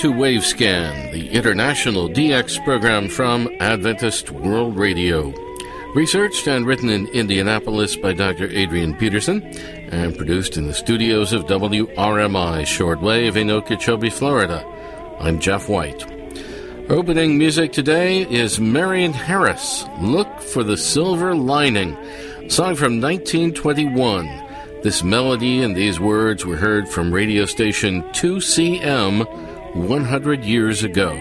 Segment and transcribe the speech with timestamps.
[0.00, 5.30] To Wavescan, the international DX program from Adventist World Radio.
[5.94, 8.48] Researched and written in Indianapolis by Dr.
[8.48, 9.42] Adrian Peterson
[9.92, 14.64] and produced in the studios of WRMI Shortwave in Okeechobee, Florida.
[15.20, 16.02] I'm Jeff White.
[16.88, 21.94] Opening music today is Marion Harris, Look for the Silver Lining,
[22.48, 24.26] song from 1921.
[24.82, 29.39] This melody and these words were heard from radio station 2CM
[29.74, 31.12] 100 years ago.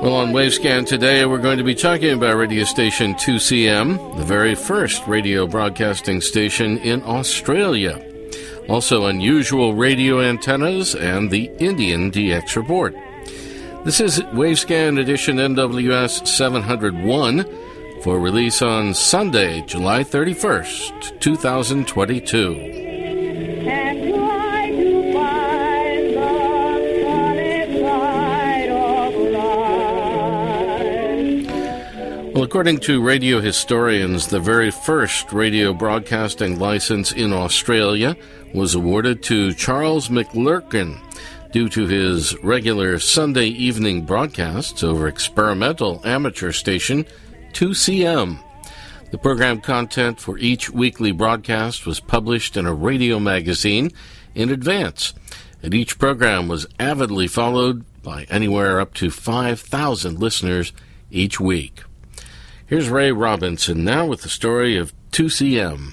[0.00, 4.54] Well, on Wavescan today, we're going to be talking about radio station 2CM, the very
[4.54, 8.07] first radio broadcasting station in Australia.
[8.68, 12.94] Also, unusual radio antennas and the Indian DX report.
[13.86, 17.46] This is Wavescan edition NWS 701
[18.02, 22.87] for release on Sunday, July 31st, 2022.
[32.38, 38.16] Well, according to radio historians, the very first radio broadcasting license in Australia
[38.54, 41.00] was awarded to Charles Maclurcan
[41.50, 47.06] due to his regular Sunday evening broadcasts over experimental amateur station
[47.54, 48.38] 2CM.
[49.10, 53.90] The program content for each weekly broadcast was published in a radio magazine
[54.36, 55.12] in advance,
[55.60, 60.72] and each program was avidly followed by anywhere up to 5,000 listeners
[61.10, 61.82] each week.
[62.68, 65.92] Here's Ray Robinson now with the story of 2CM.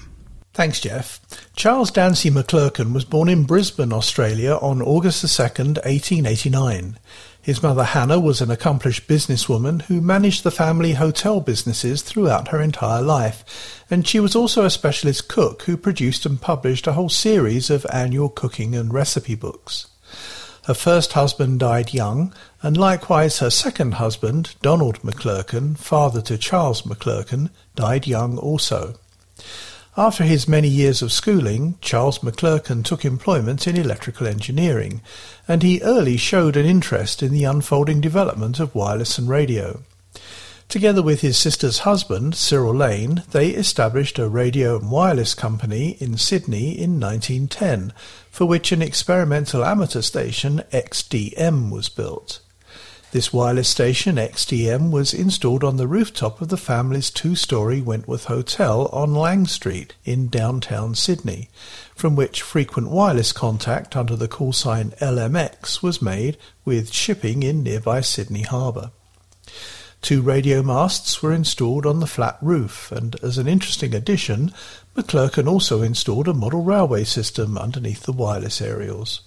[0.52, 1.22] Thanks, Jeff.
[1.56, 6.98] Charles Dansie Maclurcan was born in Brisbane, Australia on August 2, 1889.
[7.40, 12.60] His mother Hannah was an accomplished businesswoman who managed the family hotel businesses throughout her
[12.60, 17.08] entire life, and she was also a specialist cook who produced and published a whole
[17.08, 19.86] series of annual cooking and recipe books.
[20.66, 22.34] Her first husband died young,
[22.66, 28.98] and likewise her second husband, Donald Maclurcan, father to Charles Maclurcan, died young also.
[29.96, 35.00] After his many years of schooling, Charles Maclurcan took employment in electrical engineering,
[35.46, 39.84] and he early showed an interest in the unfolding development of wireless and radio.
[40.68, 46.18] Together with his sister's husband, Cyril Lane, they established a radio and wireless company in
[46.18, 47.92] Sydney in 1910,
[48.28, 52.40] for which an experimental amateur station, XDM, was built.
[53.16, 58.90] This wireless station, XDM, was installed on the rooftop of the family's two-storey Wentworth Hotel
[58.92, 61.48] on Lang Street in downtown Sydney,
[61.94, 67.62] from which frequent wireless contact under the call sign LMX was made with shipping in
[67.62, 68.90] nearby Sydney Harbour.
[70.02, 74.52] Two radio masts were installed on the flat roof, and as an interesting addition,
[74.94, 79.26] Maclurcan also installed a model railway system underneath the wireless aerials.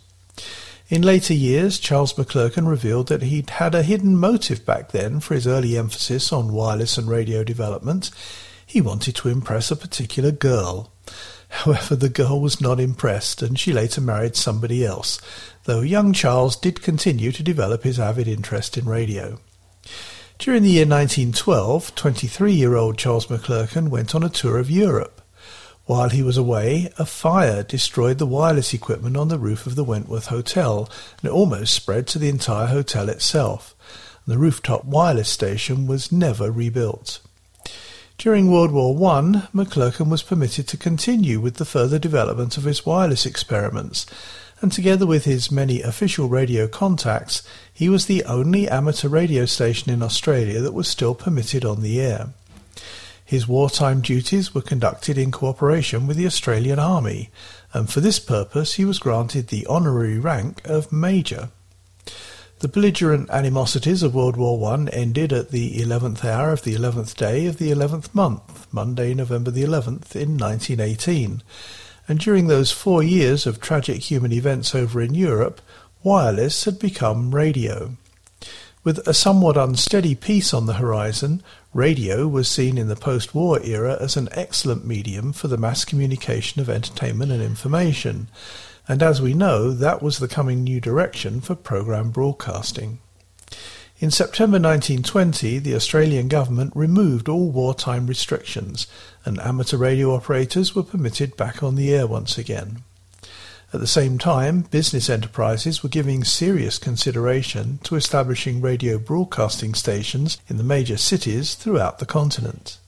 [0.89, 5.35] In later years, Charles Maclurcan revealed that he'd had a hidden motive back then for
[5.35, 8.09] his early emphasis on wireless and radio development.
[8.65, 10.91] He wanted to impress a particular girl.
[11.49, 15.21] However, the girl was not impressed, and she later married somebody else,
[15.65, 19.39] though young Charles did continue to develop his avid interest in radio.
[20.39, 25.18] During the year 1912, 23-year-old Charles Maclurcan went on a tour of Europe.
[25.89, 29.83] While he was away, a fire destroyed the wireless equipment on the roof of the
[29.83, 33.73] Wentworth Hotel, and it almost spread to the entire hotel itself.
[34.27, 37.21] The rooftop wireless station was never rebuilt.
[38.19, 42.85] During World War I, Maclurcan was permitted to continue with the further development of his
[42.85, 44.05] wireless experiments,
[44.61, 47.41] and together with his many official radio contacts,
[47.73, 51.99] he was the only amateur radio station in Australia that was still permitted on the
[51.99, 52.27] air.
[53.29, 57.29] His wartime duties were conducted in cooperation with the Australian Army,
[57.73, 61.49] and for this purpose he was granted the honorary rank of Major.
[62.57, 67.15] The belligerent animosities of World War I ended at the eleventh hour of the eleventh
[67.15, 71.43] day of the eleventh month, Monday, November the eleventh, in 1918
[72.07, 75.61] and during those four years of tragic human events over in Europe,
[76.01, 77.91] wireless had become radio.
[78.83, 81.43] With a somewhat unsteady peace on the horizon,
[81.73, 86.61] radio was seen in the post-war era as an excellent medium for the mass communication
[86.61, 88.27] of entertainment and information,
[88.87, 92.99] and as we know, that was the coming new direction for program broadcasting.
[93.99, 98.87] In September 1920, the Australian government removed all wartime restrictions,
[99.25, 102.83] and amateur radio operators were permitted back on the air once again.
[103.71, 110.39] At the same time, business enterprises were giving serious consideration to establishing radio broadcasting stations
[110.47, 112.79] in the major cities throughout the continent.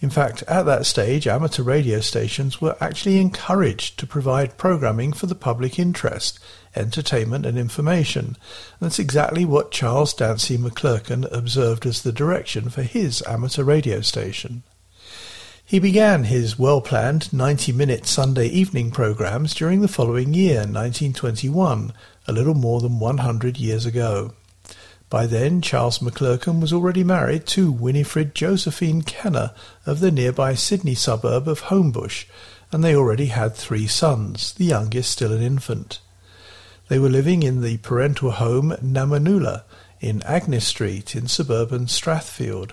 [0.00, 5.26] In fact, at that stage, amateur radio stations were actually encouraged to provide programming for
[5.26, 6.40] the public interest,
[6.74, 8.24] entertainment and information.
[8.24, 8.36] And
[8.80, 14.64] that's exactly what Charles Dansie Maclurcan observed as the direction for his amateur radio station.
[15.64, 21.92] He began his well-planned 90-minute Sunday evening programs during the following year, 1921,
[22.26, 24.32] a little more than 100 years ago.
[25.08, 29.52] By then, Charles Maclurcan was already married to Winifred Josephine Kenner
[29.86, 32.26] of the nearby Sydney suburb of Homebush,
[32.70, 36.00] and they already had three sons, the youngest still an infant.
[36.88, 39.62] They were living in the parental home Namanoola
[40.00, 42.72] in Agnes Street in suburban Strathfield,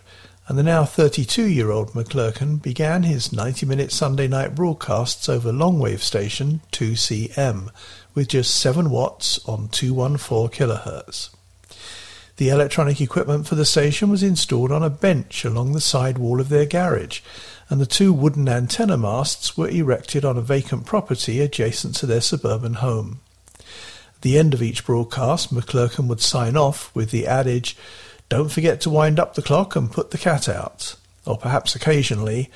[0.49, 7.69] and the now 32-year-old Maclurcan began his 90-minute Sunday night broadcasts over longwave station 2CM
[8.15, 11.29] with just 7 watts on 214 kHz.
[12.37, 16.41] The electronic equipment for the station was installed on a bench along the side wall
[16.41, 17.21] of their garage,
[17.69, 22.21] and the two wooden antenna masts were erected on a vacant property adjacent to their
[22.21, 23.19] suburban home.
[24.15, 27.77] At the end of each broadcast, Maclurcan would sign off with the adage,
[28.29, 30.95] don't forget to wind up the clock and put the cat out.
[31.25, 32.49] Or perhaps occasionally,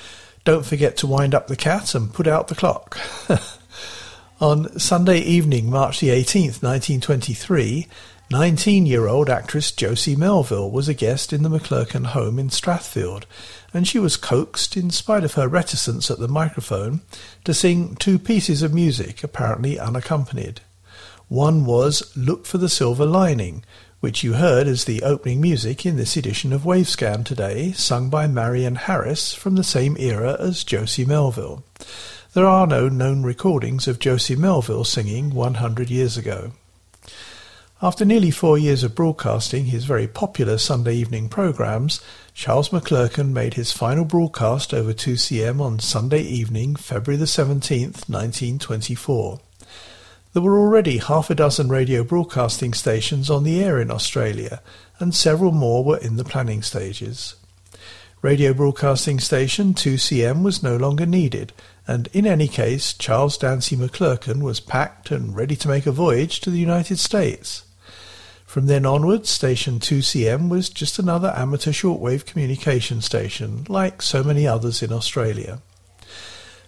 [0.46, 2.98] don't forget to wind up the cat and put out the clock.
[4.42, 7.88] On Sunday evening, March the 18th, 1923,
[8.32, 13.26] 19-year-old actress Josie Melville was a guest in the Maclurcan home in Strathfield,
[13.74, 17.02] and she was coaxed, in spite of her reticence at the microphone,
[17.44, 20.62] to sing two pieces of music, apparently unaccompanied.
[21.28, 23.64] One was Look for the Silver Lining,
[24.04, 28.28] which you heard as the opening music in this edition of Wavescan today, sung by
[28.28, 31.64] Marion Harris from the same era as Josie Melville.
[32.34, 36.52] There are no known recordings of Josie Melville singing 100 years ago.
[37.82, 42.02] After nearly four years of broadcasting his very popular Sunday evening programs,
[42.34, 49.40] Charles Maclurcan made his final broadcast over 2CM on Sunday evening, February the 17th, 1924.
[50.34, 54.64] There were already half a dozen radio broadcasting stations on the air in Australia,
[54.98, 57.36] and several more were in the planning stages.
[58.24, 61.54] Radio broadcasting station 2CM was no longer needed,
[61.86, 66.40] and in any case, Charles Dansie Maclurcan was packed and ready to make a voyage
[66.40, 67.64] to the United States.
[68.44, 74.48] From then onwards, station 2CM was just another amateur shortwave communication station, like so many
[74.48, 75.62] others in Australia.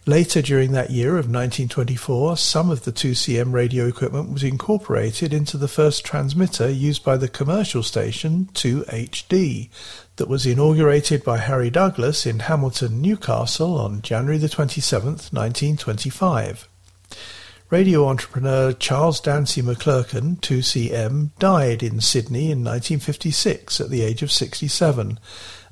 [0.07, 5.57] Later during that year of 1924, some of the 2CM radio equipment was incorporated into
[5.57, 9.69] the first transmitter used by the commercial station 2HD
[10.17, 16.67] that was inaugurated by Harry Douglas in Hamilton, Newcastle on January the 27th, 1925.
[17.71, 24.31] Radio entrepreneur Charles Dansie Maclurcan, 2CM, died in Sydney in 1956 at the age of
[24.31, 25.17] 67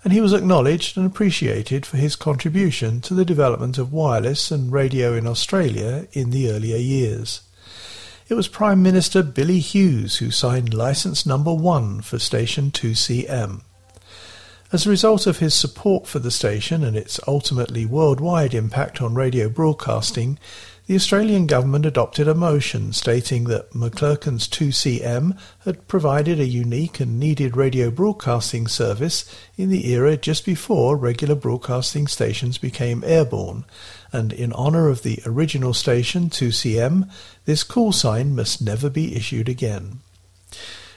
[0.03, 4.71] and he was acknowledged and appreciated for his contribution to the development of wireless and
[4.71, 7.41] radio in Australia in the earlier years.
[8.27, 13.61] It was Prime Minister Billy Hughes who signed licence number one for station 2CM.
[14.71, 19.13] As a result of his support for the station and its ultimately worldwide impact on
[19.13, 20.39] radio broadcasting,
[20.85, 27.17] the Australian government adopted a motion stating that Maclurcan's 2CM had provided a unique and
[27.17, 29.23] needed radio broadcasting service
[29.55, 33.63] in the era just before regular broadcasting stations became airborne,
[34.11, 37.09] and in honour of the original station 2CM,
[37.45, 39.99] this call sign must never be issued again.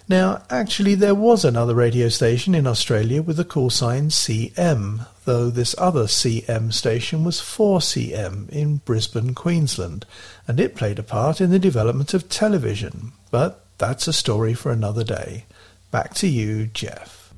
[0.09, 5.51] Now, actually, there was another radio station in Australia with the call sign CM, though
[5.51, 10.07] this other CM station was 4CM in Brisbane, Queensland,
[10.47, 13.13] and it played a part in the development of television.
[13.33, 15.45] But that's a story for another day.
[15.91, 17.35] Back to you, Jeff.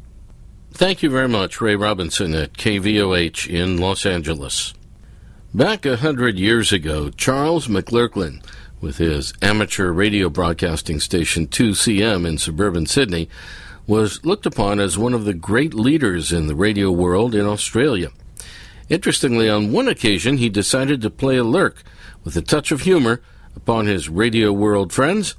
[0.73, 4.75] Thank you very much, Ray Robinson at KVOH in Los Angeles.
[5.55, 8.43] Back a hundred years ago, Charles Maclurcan
[8.81, 13.29] with his amateur radio broadcasting station 2CM in suburban Sydney,
[13.87, 18.11] was looked upon as one of the great leaders in the radio world in Australia.
[18.89, 21.83] Interestingly, on one occasion, he decided to play a lurk
[22.25, 23.21] with a touch of humor
[23.57, 25.35] upon his radio world friends,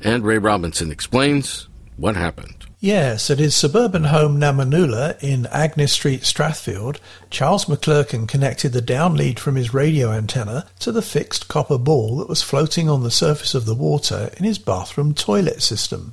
[0.00, 2.63] and Ray Robinson explains what happened.
[2.84, 6.98] Yes, at his suburban home Namanoola in Agnes Street, Strathfield,
[7.30, 12.18] Charles Maclurcan connected the down lead from his radio antenna to the fixed copper ball
[12.18, 16.12] that was floating on the surface of the water in his bathroom toilet system.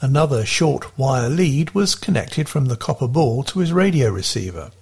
[0.00, 4.72] Another short wire lead was connected from the copper ball to his radio receiver.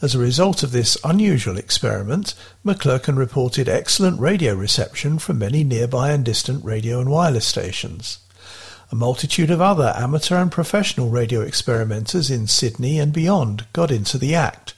[0.00, 2.32] As a result of this unusual experiment,
[2.64, 8.18] Maclurcan reported excellent radio reception from many nearby and distant radio and wireless stations.
[8.92, 14.18] A multitude of other amateur and professional radio experimenters in Sydney and beyond got into
[14.18, 14.74] the act,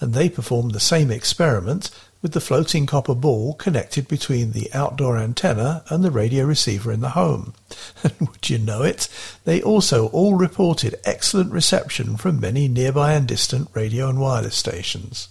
[0.00, 1.90] and they performed the same experiment
[2.22, 7.00] with the floating copper ball connected between the outdoor antenna and the radio receiver in
[7.00, 7.52] the home.
[8.02, 9.06] And would you know it,
[9.44, 15.28] they also all reported excellent reception from many nearby and distant radio and wireless stations.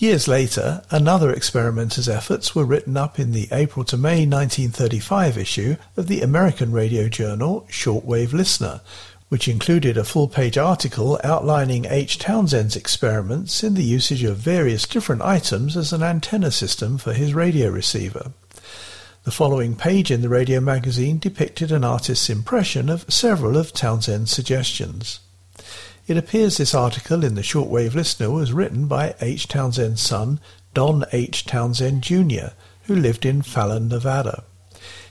[0.00, 5.76] Years later, another experimenter's efforts were written up in the April to May 1935 issue
[5.94, 8.80] of the American radio journal Shortwave Listener,
[9.28, 12.18] which included a full-page article outlining H.
[12.18, 17.34] Townsend's experiments in the usage of various different items as an antenna system for his
[17.34, 18.32] radio receiver.
[19.24, 24.30] The following page in the radio magazine depicted an artist's impression of several of Townsend's
[24.30, 25.20] suggestions.
[26.06, 29.46] It appears this article in the Shortwave Listener was written by H.
[29.46, 30.40] Townsend's son,
[30.74, 31.44] Don H.
[31.44, 32.54] Townsend Jr.,
[32.84, 34.44] who lived in Fallon, Nevada.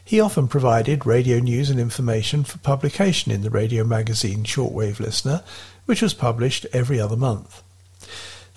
[0.03, 5.43] He often provided radio news and information for publication in the radio magazine Shortwave Listener,
[5.85, 7.61] which was published every other month.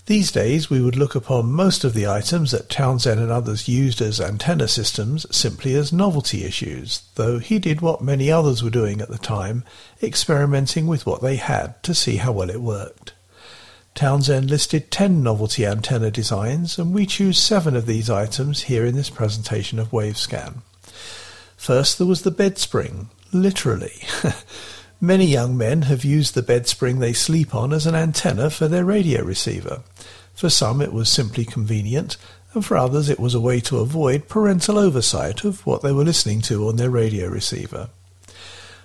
[0.07, 4.01] These days we would look upon most of the items that Townsend and others used
[4.01, 9.01] as antenna systems simply as novelty issues, though he did what many others were doing
[9.01, 9.63] at the time,
[10.03, 13.13] experimenting with what they had to see how well it worked.
[13.95, 18.97] Townsend listed 10 novelty antenna designs, and we choose seven of these items here in
[18.97, 20.63] this presentation of Wavescan.
[21.57, 24.03] First there was the bed spring, literally.
[25.05, 28.69] Many young men have used the bed spring they sleep on as an antenna for
[28.69, 29.83] their radio receiver.
[30.33, 32.17] For some it was simply convenient,
[32.55, 36.05] and for others it was a way to avoid parental oversight of what they were
[36.05, 37.89] listening to on their radio receiver.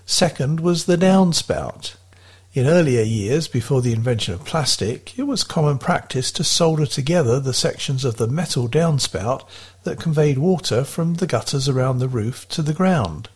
[0.07, 1.97] Second was the downspout.
[2.51, 7.39] In earlier years, before the invention of plastic, it was common practice to solder together
[7.39, 9.47] the sections of the metal downspout
[9.83, 13.29] that conveyed water from the gutters around the roof to the ground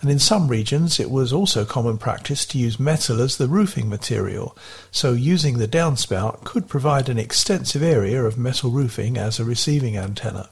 [0.00, 3.88] and in some regions it was also common practice to use metal as the roofing
[3.88, 4.56] material,
[4.90, 9.96] so using the downspout could provide an extensive area of metal roofing as a receiving
[9.96, 10.48] antenna.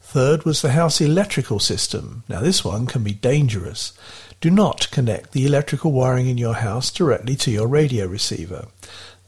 [0.00, 2.22] Third was the house electrical system.
[2.28, 3.92] Now this one can be dangerous.
[4.40, 8.68] Do not connect the electrical wiring in your house directly to your radio receiver.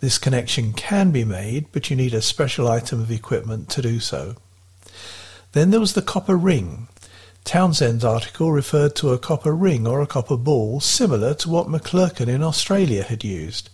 [0.01, 3.99] This connection can be made, but you need a special item of equipment to do
[3.99, 4.37] so.
[5.53, 6.87] Then there was the copper ring.
[7.47, 12.26] Townsend's article referred to a copper ring or a copper ball similar to what Maclurcan
[12.26, 13.71] in Australia had used.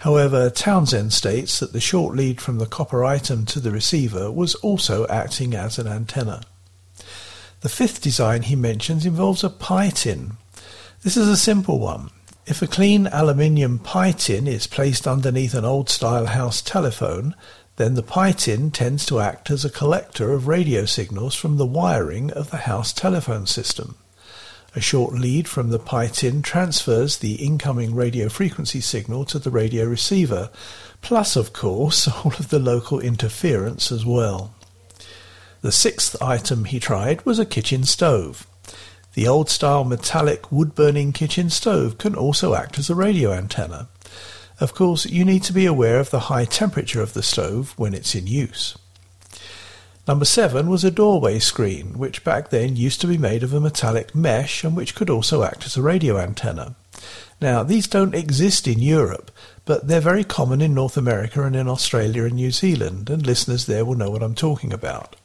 [0.00, 4.54] However, Townsend states that the short lead from the copper item to the receiver was
[4.56, 6.42] also acting as an antenna.
[7.62, 10.32] The fifth design he mentions involves a pie tin.
[11.02, 12.10] This is a simple one.
[12.44, 17.34] If a clean aluminium pie tin is placed underneath an old style house telephone,
[17.76, 21.66] then the pie tin tends to act as a collector of radio signals from the
[21.66, 23.96] wiring of the house telephone system.
[24.74, 29.50] A short lead from the pie tin transfers the incoming radio frequency signal to the
[29.50, 30.50] radio receiver,
[31.00, 34.54] plus, of course, all of the local interference as well.
[35.62, 38.46] The sixth item he tried was a kitchen stove.
[39.14, 43.88] The old style metallic wood burning kitchen stove can also act as a radio antenna.
[44.58, 47.92] Of course, you need to be aware of the high temperature of the stove when
[47.92, 48.76] it's in use.
[50.08, 53.60] Number seven was a doorway screen, which back then used to be made of a
[53.60, 56.76] metallic mesh and which could also act as a radio antenna.
[57.40, 59.30] Now, these don't exist in Europe,
[59.64, 63.66] but they're very common in North America and in Australia and New Zealand, and listeners
[63.66, 65.16] there will know what I'm talking about.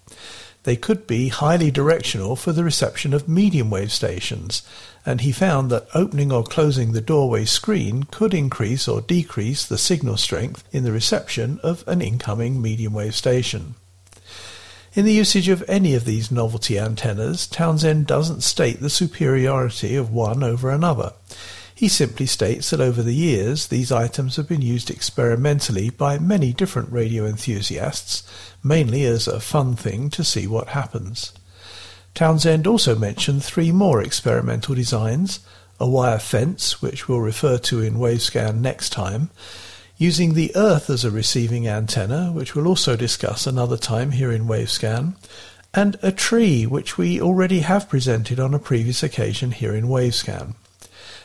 [0.63, 4.61] They could be highly directional for the reception of medium wave stations,
[5.05, 9.79] and he found that opening or closing the doorway screen could increase or decrease the
[9.79, 13.73] signal strength in the reception of an incoming medium wave station.
[14.93, 20.11] In the usage of any of these novelty antennas, Townsend doesn't state the superiority of
[20.11, 21.13] one over another.
[21.81, 26.53] He simply states that over the years these items have been used experimentally by many
[26.53, 28.21] different radio enthusiasts,
[28.63, 31.33] mainly as a fun thing to see what happens.
[32.13, 35.39] Townsend also mentioned three more experimental designs,
[35.79, 39.31] a wire fence, which we'll refer to in Wavescan next time,
[39.97, 44.45] using the Earth as a receiving antenna, which we'll also discuss another time here in
[44.45, 45.15] Wavescan,
[45.73, 50.53] and a tree, which we already have presented on a previous occasion here in Wavescan.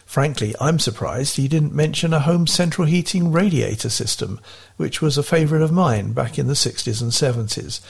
[0.06, 4.40] Frankly, I'm surprised he didn't mention a home central heating radiator system,
[4.76, 7.80] which was a favourite of mine back in the 60s and 70s.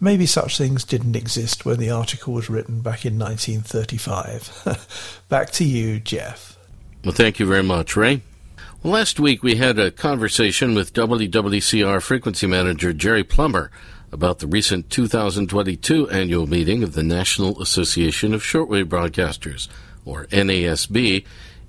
[0.00, 5.24] Maybe such things didn't exist when the article was written back in 1935.
[5.28, 6.56] back to you, Jeff.
[7.04, 8.22] Well, thank you very much, Ray.
[8.84, 13.70] Last week we had a conversation with WWCR frequency manager Jerry Plummer
[14.12, 19.68] about the recent 2022 annual meeting of the National Association of Shortwave Broadcasters,
[20.04, 21.24] or NASB,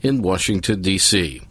[0.06, 1.42] in Washington, D.C.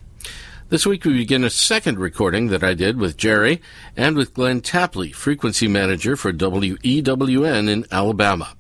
[0.69, 3.61] This week we begin a second recording that I did with Jerry
[3.97, 8.55] and with Glenn Tapley, frequency manager for WEWN in Alabama.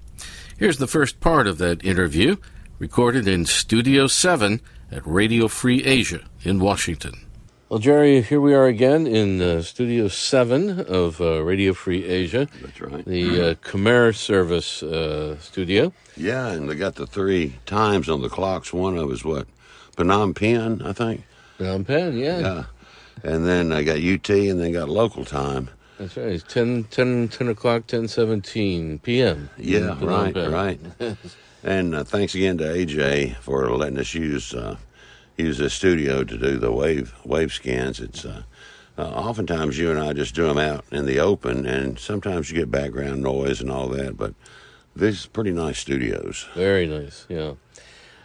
[0.59, 2.39] Here's the first part of that interview,
[2.81, 4.61] recorded in Studio 7
[4.91, 7.25] at Radio Free Asia in Washington.
[7.69, 12.49] Well, Jerry, here we are again in uh, Studio 7 of uh, Radio Free Asia.
[12.61, 13.05] That's right.
[13.05, 15.93] The uh, Khmer Service uh, studio.
[16.17, 18.73] Yeah, and they got the three times on the clocks.
[18.73, 19.47] One of is what?
[19.95, 21.25] Phnom Penh, I think.
[21.59, 22.39] Phnom Penh, yeah.
[22.41, 22.65] Yeah.
[23.23, 25.71] And then I got UT and then got local time.
[25.99, 26.29] That's right.
[26.29, 29.51] It's 10, 10, 10 o'clock, 10.17 p.m.
[29.57, 30.81] Yeah, right, right.
[31.63, 34.77] and uh, thanks again to AJ for letting us use uh,
[35.37, 38.01] use the studio to do the wave wave scans.
[38.01, 38.43] It's uh,
[38.99, 42.59] uh, oftentimes you and I just do them out in the open, and sometimes you
[42.59, 44.17] get background noise and all that.
[44.17, 44.35] But
[44.97, 46.49] these are pretty nice studios.
[46.55, 47.53] Very nice, yeah.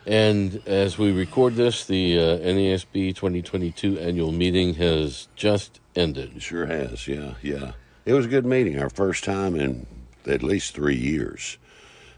[0.05, 6.41] And as we record this, the uh, NASB 2022 annual meeting has just ended.
[6.41, 7.73] Sure has, yeah, yeah.
[8.05, 9.85] It was a good meeting, our first time in
[10.25, 11.57] at least three years.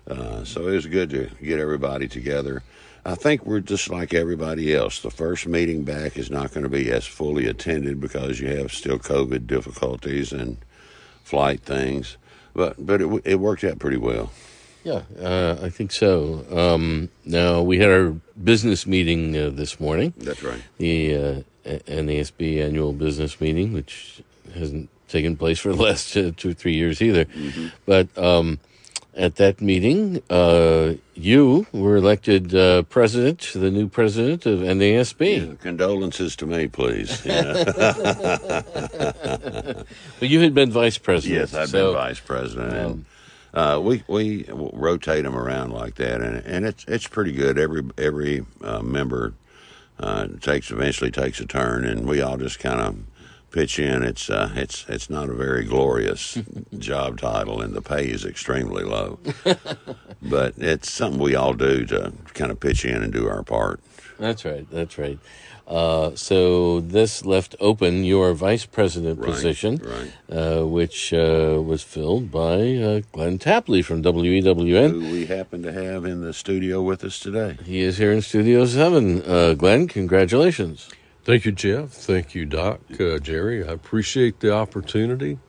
[0.08, 2.64] Uh, so it was good to get everybody together.
[3.04, 5.02] I think we're just like everybody else.
[5.02, 8.72] The first meeting back is not going to be as fully attended because you have
[8.72, 10.58] still COVID difficulties and
[11.24, 12.18] flight things,
[12.54, 14.32] but but it it worked out pretty well.
[14.84, 16.46] Yeah, uh, I think so.
[16.52, 20.14] Um, now we had our business meeting uh, this morning.
[20.18, 20.62] That's right.
[20.78, 24.24] The uh, NASB annual business meeting, which
[24.56, 27.68] hasn't taken place for the last two or three years either, mm-hmm.
[27.86, 28.16] but.
[28.18, 28.60] Um,
[29.14, 35.50] at that meeting, uh, you were elected uh, president, the new president of NASB.
[35.50, 37.22] Yeah, condolences to me, please.
[37.32, 37.64] Yeah.
[40.20, 41.40] but you had been vice president.
[41.40, 42.74] Yes, I've so, been vice president.
[42.74, 43.06] And,
[43.54, 47.58] uh, we we rotate them around like that, and and it's it's pretty good.
[47.58, 49.34] Every every uh, member
[50.00, 52.96] uh, takes eventually takes a turn, and we all just kind of
[53.52, 54.04] pitch in.
[54.04, 56.38] It's uh, it's it's not a very glorious
[56.78, 59.20] job title, and the pay is extremely low.
[60.22, 63.82] but it's something we all do to kind of pitch in and do our part.
[64.18, 64.66] That's right.
[64.72, 65.20] That's right.
[65.72, 70.12] Uh, so this left open your vice president right, position, right.
[70.30, 74.92] Uh, which uh, was filled by uh, Glenn Tapley from WEWN.
[74.92, 77.58] Who we happen to have in the studio with us today.
[77.64, 79.24] He is here in Studio 7.
[79.26, 80.90] Uh, Glenn, congratulations.
[81.24, 81.92] Thank you, Jeff.
[81.92, 83.64] Thank you, Doc, uh, Jerry.
[83.64, 85.40] I appreciate the opportunity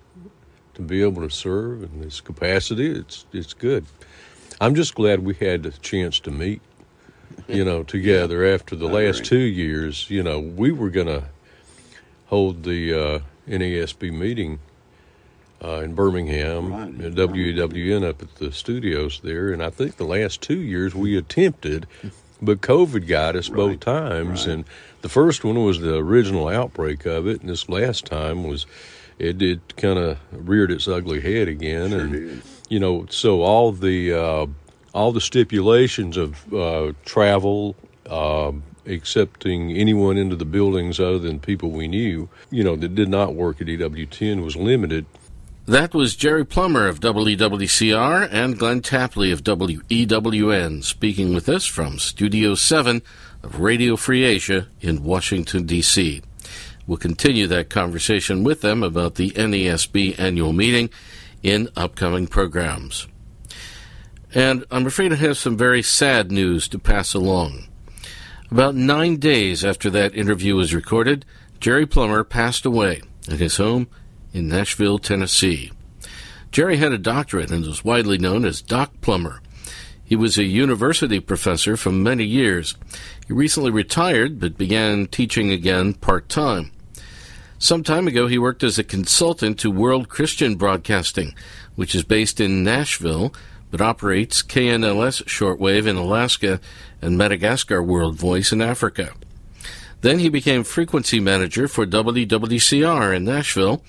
[0.74, 2.92] to be able to serve in this capacity.
[2.92, 3.87] It's it's good.
[4.61, 6.62] I'm just glad we had the chance to meet,
[7.49, 9.29] you know, together after the I last agree.
[9.29, 10.11] two years.
[10.11, 11.25] You know, we were going to
[12.27, 13.18] hold the uh,
[13.49, 14.59] NASB meeting
[15.62, 17.14] uh, in Birmingham, right.
[17.14, 21.87] WEWN up at the studios there, and I think the last two years we attempted,
[22.40, 23.57] but COVID got us right.
[23.57, 24.55] both times, right.
[24.55, 24.64] and
[25.03, 28.66] the first one was the original outbreak of it, and this last time was
[29.18, 32.42] it did kind of reared its ugly head again, sure and did.
[32.68, 34.47] you know, so all the uh,
[34.92, 37.76] all the stipulations of uh, travel.
[38.09, 38.52] Uh,
[38.85, 43.33] accepting anyone into the buildings other than people we knew, you know, that did not
[43.33, 45.07] work at EWTN was limited.
[45.66, 52.00] That was Jerry Plummer of WWCR and Glenn Tapley of WEWN speaking with us from
[52.00, 53.00] Studio 7
[53.44, 56.20] of Radio Free Asia in Washington, D.C.
[56.85, 60.90] We'll continue that conversation with them about the NASB annual meeting
[61.44, 63.07] in upcoming programs.
[64.35, 67.68] And I'm afraid I have some very sad news to pass along.
[68.51, 71.25] About nine days after that interview was recorded,
[71.61, 73.88] Jerry Plummer passed away at his home
[74.33, 75.71] in Nashville, Tennessee.
[76.51, 79.40] Jerry had a doctorate and was widely known as Doc Plummer.
[80.05, 82.75] He was a university professor for many years.
[83.27, 86.73] He recently retired but began teaching again part time.
[87.59, 91.35] Some time ago, he worked as a consultant to World Christian Broadcasting,
[91.77, 93.33] which is based in Nashville
[93.72, 96.61] but operates KNLS shortwave in Alaska
[97.00, 99.14] and Madagascar World Voice in Africa.
[100.02, 103.82] Then he became frequency manager for WWCR in Nashville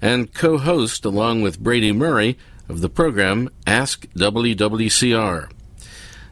[0.00, 5.50] and co host, along with Brady Murray, of the program Ask WWCR.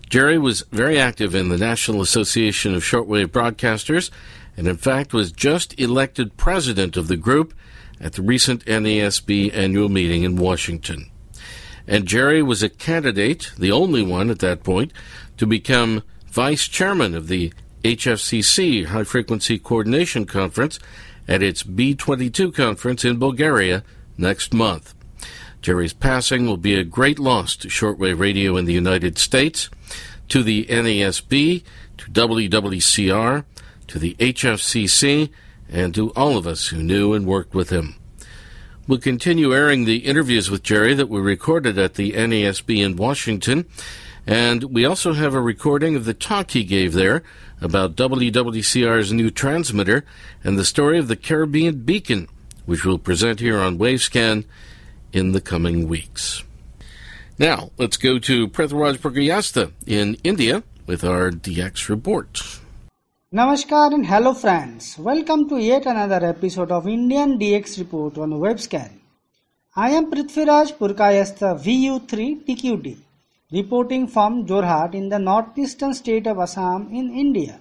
[0.09, 4.11] Jerry was very active in the National Association of Shortwave Broadcasters
[4.57, 7.53] and, in fact, was just elected president of the group
[8.01, 11.12] at the recent NASB annual meeting in Washington.
[11.87, 14.93] And Jerry was a candidate, the only one at that point,
[15.37, 17.53] to become vice chairman of the
[17.85, 20.79] HFCC High Frequency Coordination Conference
[21.27, 23.83] at its B22 conference in Bulgaria
[24.17, 24.95] next month.
[25.61, 29.71] Jerry's passing will be a great loss to shortwave radio in the United States,
[30.29, 31.63] to the NASB,
[31.99, 33.45] to WWCR,
[33.87, 35.31] to the HFCC,
[35.69, 37.97] and to all of us who knew and worked with him.
[38.89, 43.67] We'll continue airing the interviews with Jerry that we recorded at the NASB in Washington,
[44.27, 47.23] and we also have a recording of the talk he gave there
[47.61, 50.05] about WWCR's new transmitter
[50.43, 52.29] and the story of the Caribbean Beacon,
[52.67, 54.45] which we'll present here on Wavescan
[55.13, 56.43] in the coming weeks.
[57.39, 62.62] Now, let's go to Prithviraj Purkayastha in India with our DX report.
[63.39, 64.99] Namaskar and hello friends.
[64.99, 68.91] Welcome to yet another episode of Indian DX report on Wavescan.
[69.75, 72.99] I am Prithviraj Purkayastha VU3 TQD
[73.51, 77.59] reporting from Jorhat in the northeastern state of Assam in India.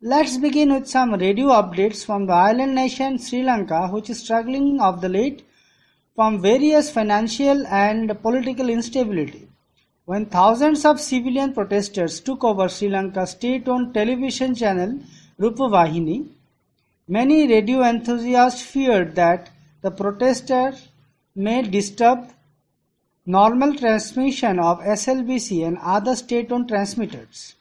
[0.00, 4.80] Let's begin with some radio updates from the island nation Sri Lanka which is struggling
[4.80, 5.44] of the late
[6.14, 9.48] from various financial and political instability.
[10.06, 15.00] When thousands of civilian protesters took over Sri Lanka's state-owned television channel
[15.40, 16.28] Rupavahini,
[17.08, 19.48] many radio enthusiasts feared that
[19.80, 20.88] the protesters
[21.34, 22.28] may disturb
[23.24, 27.54] normal transmission of SLBC and other state-owned transmitters.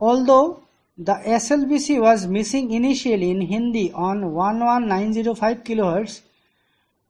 [0.00, 0.62] Although
[0.96, 6.20] the SLBC was missing initially in Hindi on 11905 kHz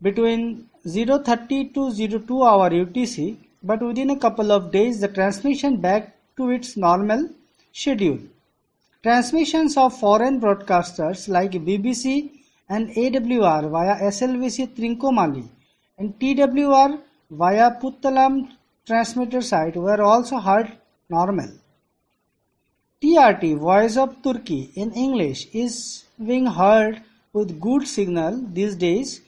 [0.01, 6.15] between 030 to 02 hour UTC, but within a couple of days the transmission back
[6.37, 7.29] to its normal
[7.73, 8.19] schedule.
[9.03, 12.31] Transmissions of foreign broadcasters like BBC
[12.69, 15.49] and AWR via SLBC Trincomalee
[15.99, 18.49] and TWR via Puttalam
[18.87, 20.73] transmitter site were also heard
[21.09, 21.51] normal.
[23.03, 29.21] TRT Voice of Turkey in English is being heard with good signal these days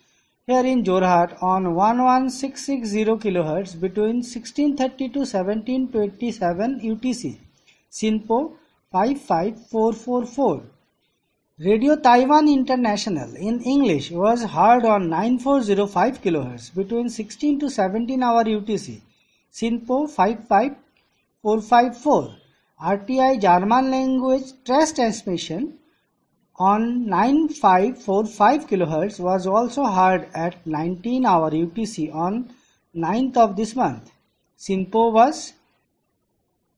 [0.47, 7.39] here in Jorhat on 11660 kHz between 1630 to 1727 UTC,
[7.91, 8.53] SINPO
[8.93, 10.63] 55444.
[11.61, 18.45] Radio Taiwan International in English was heard on 9405 kHz between 16 to 17 hour
[18.45, 19.01] UTC,
[19.51, 22.37] SINPO 55454.
[22.83, 25.79] RTI German language trace transmission
[26.57, 32.55] on 9545 kHz was also heard at 19 hour UTC on
[32.95, 34.13] 9th of this month.
[34.57, 35.53] SINPO was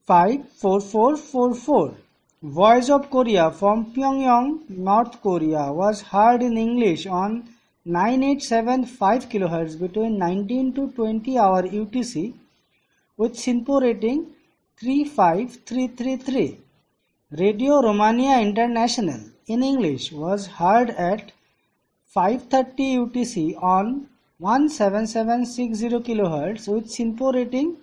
[0.07, 1.95] 54444.
[2.43, 7.49] Voice of Korea from Pyongyang, North Korea was heard in English on
[7.85, 12.33] 9875 kHz between 19 to 20 hour UTC
[13.19, 14.35] with SINPO rating
[14.81, 16.61] 35333.
[17.33, 21.33] Radio Romania International in English was heard at
[22.15, 27.77] 5:30 UTC on 17760 kHz with SINPO rating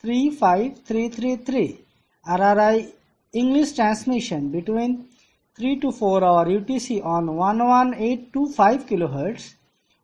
[0.00, 1.80] 35333.
[2.26, 2.92] RRI
[3.32, 5.08] English transmission between
[5.56, 9.54] 3 to 4 hour UTC on 11825 kHz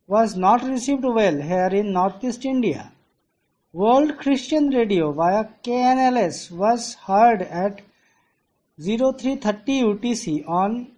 [0.07, 2.91] was not received well here in Northeast India.
[3.73, 7.83] World Christian Radio via KNLS was heard at
[8.81, 10.92] 0330 UTC on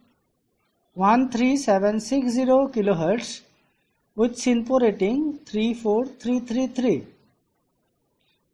[0.96, 3.40] 13760 kHz
[4.14, 7.04] with SINPO rating 34333.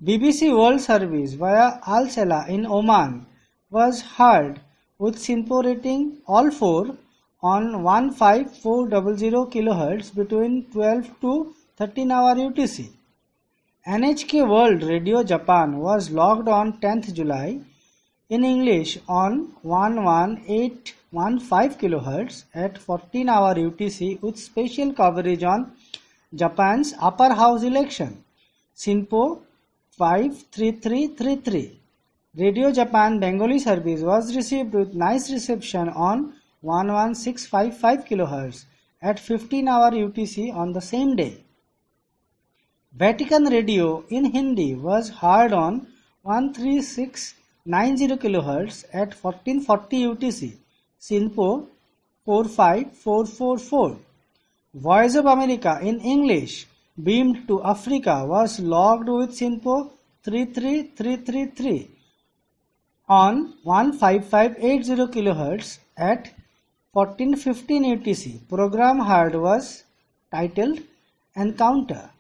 [0.03, 3.27] BBC World Service via Al Sela in Oman
[3.71, 4.59] was heard
[4.99, 6.97] with SINPO rating all 4
[7.43, 12.89] on 15400 kHz between 12 to 13 hour UTC.
[13.87, 17.61] NHK World Radio Japan was logged on 10th July
[18.31, 25.73] in English on 118 15 kHz at 14 hour UTC with special coverage on
[26.33, 28.23] Japan's upper house election.
[28.77, 29.41] SINPO
[29.99, 31.81] 53333.
[32.37, 38.67] Radio Japan Bengali service was received with nice reception on 11655 kHz
[39.03, 41.43] at 15 hour UTC on the same day.
[42.95, 45.89] Vatican Radio in Hindi was heard on
[46.25, 50.60] 13690 kHz at 1440 UTC.
[51.01, 51.67] SINPO
[52.27, 53.99] 45444.
[54.75, 56.67] Voice of America in English
[57.03, 59.91] beamed to Africa was logged with SINPO
[60.25, 61.89] 33333
[63.09, 66.31] on 15580 kHz at
[66.93, 68.49] 1415 UTC.
[68.49, 69.85] Program heard was
[70.31, 70.81] titled
[71.35, 72.11] Encounter.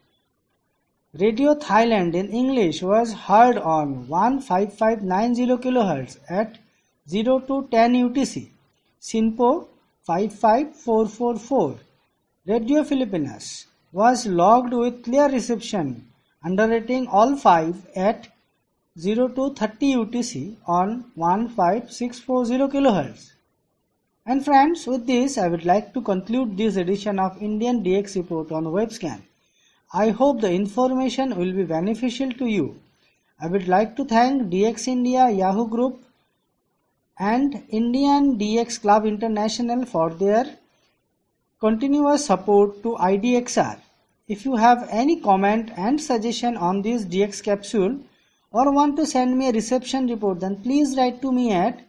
[1.13, 6.59] Radio Thailand in English was heard on 15590 kHz at
[7.09, 8.49] 0210 UTC,
[9.03, 9.67] SINPO
[10.07, 11.79] 55444.
[12.47, 16.07] Radio Filipinas was logged with clear reception,
[16.45, 18.29] underrating all 5 at
[18.99, 23.31] 0230 UTC on 15640 kHz.
[24.27, 28.53] And friends, with this I would like to conclude this edition of Indian DX report
[28.53, 29.23] on Wavescan.
[29.95, 32.79] I hope the information will be beneficial to you.
[33.41, 36.05] I would like to thank DX India Yahoo Group
[37.21, 40.57] and Indian DX Club International for their
[41.61, 43.79] continuous support to IDXR.
[44.27, 47.99] If you have any comment and suggestion on this DX capsule
[48.53, 51.81] or want to send me a reception report then please write to me at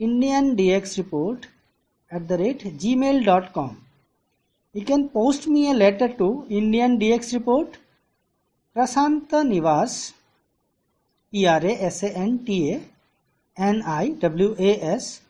[0.00, 1.44] indiandxreport
[2.10, 3.84] at the rate gmail.com.
[4.72, 7.76] You can post me a letter to Indian DX Report,
[8.74, 10.12] Prasanta Nivas,
[11.30, 12.80] P R A S A N T A
[13.58, 15.20] N I W A S,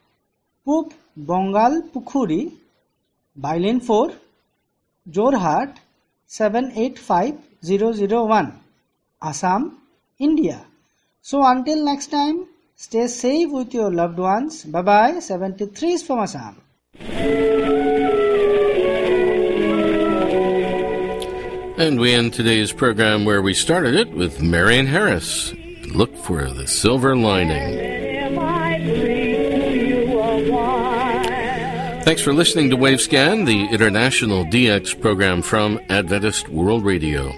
[0.65, 2.53] Poop Bongal Pukhuri,
[3.41, 4.13] Bailin 4,
[5.11, 5.79] Jorhat
[6.27, 8.53] 785001,
[9.23, 9.79] Assam,
[10.19, 10.65] India.
[11.23, 14.65] So until next time, stay safe with your loved ones.
[14.65, 15.19] Bye bye.
[15.21, 16.57] 73 is from Assam.
[21.79, 25.55] And we end today's program where we started it with Marion Harris.
[25.95, 27.98] Look for the silver lining.
[32.09, 37.35] Thanks for listening to Wavescan, the international DX program from Adventist World Radio.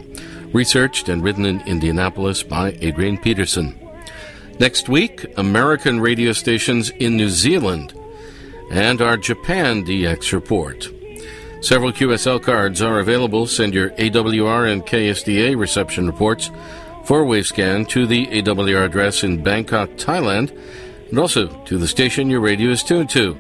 [0.53, 3.77] Researched and written in Indianapolis by Adrian Peterson.
[4.61, 7.95] Next week, American radio stations in New Zealand
[8.71, 10.89] and our Japan DX report.
[11.63, 13.49] Several QSL cards are available.
[13.49, 16.49] Send your AWR and KSDA reception reports
[17.05, 20.57] for Wavescan to the AWR address in Bangkok, Thailand,
[21.09, 23.37] and also to the station your radio is tuned to,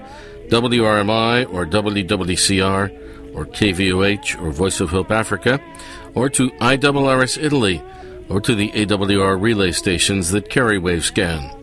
[0.50, 5.60] WRMI or WWCR or KVOH or Voice of Hope Africa,
[6.14, 7.82] or to IRRS Italy,
[8.28, 11.56] or to the AWR relay stations that carry Wavescan.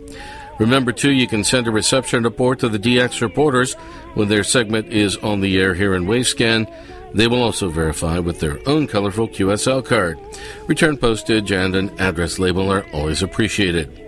[0.59, 3.73] Remember, too, you can send a reception report to the DX reporters
[4.15, 6.71] when their segment is on the air here in Wavescan.
[7.13, 10.19] They will also verify with their own colorful QSL card.
[10.67, 14.06] Return postage and an address label are always appreciated.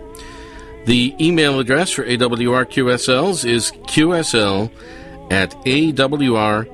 [0.86, 4.70] The email address for AWR QSLs is qsl
[5.30, 6.66] at awr.org.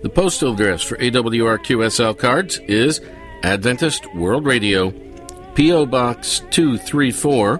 [0.00, 3.00] The postal address for AWR QSL cards is
[3.42, 4.92] Adventist World Radio,
[5.54, 5.86] P.O.
[5.86, 7.58] Box 234,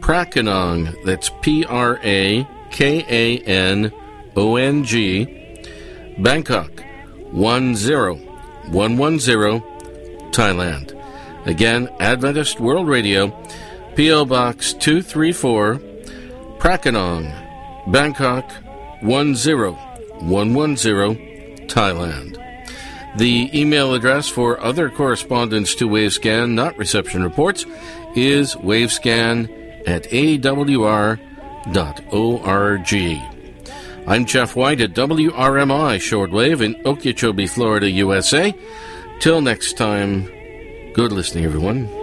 [0.00, 3.92] Prakanong, that's P R A K A N
[4.36, 5.26] O N G,
[6.18, 6.82] Bangkok
[7.32, 9.60] 10110,
[10.32, 10.99] Thailand.
[11.46, 13.30] Again, Adventist World Radio,
[13.94, 14.26] P.O.
[14.26, 15.76] Box 234,
[16.58, 17.32] Prakanong,
[17.90, 18.52] Bangkok
[19.02, 22.36] 10110, Thailand.
[23.16, 27.64] The email address for other correspondence to Wavescan, not reception reports,
[28.14, 29.48] is wavescan
[29.88, 31.18] at awr.org.
[34.06, 38.54] I'm Jeff White at WRMI Shortwave in Okeechobee, Florida, USA.
[39.20, 40.28] Till next time,
[40.92, 41.99] good listening, everyone.